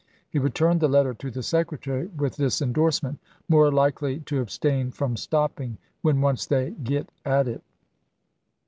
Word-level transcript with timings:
He 0.27 0.39
returned 0.39 0.79
the 0.79 0.87
letter 0.87 1.13
to 1.13 1.29
the 1.29 1.43
Secretary 1.43 2.07
with 2.07 2.35
this 2.35 2.59
indorsement: 2.59 3.19
"More 3.47 3.71
likely 3.71 4.19
to 4.21 4.41
abstain 4.41 4.89
from 4.89 5.15
stopping 5.15 5.77
when 6.01 6.21
once 6.21 6.47
they 6.47 6.71
get 6.71 7.11
at 7.23 7.47
it." 7.47 7.61